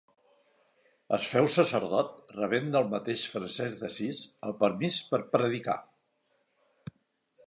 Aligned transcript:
Es 1.17 1.27
féu 1.33 1.49
sacerdot, 1.55 2.15
rebent 2.37 2.71
del 2.75 2.89
mateix 2.95 3.25
Francesc 3.35 3.83
d'Assís 3.83 4.23
el 4.49 4.57
permís 4.63 4.97
per 5.13 5.21
predicar. 5.37 5.77